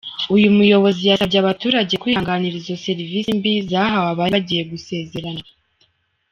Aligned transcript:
Uyu 0.35 0.49
muyobozi 0.57 1.01
yasabye 1.09 1.37
abaturage 1.39 1.93
kwihanganira 2.01 2.55
izo 2.61 2.75
serivisi 2.85 3.37
mbi 3.37 3.51
zahawe 3.69 4.07
abari 4.11 4.31
bagiye 4.35 4.63
gusezerana. 4.71 5.43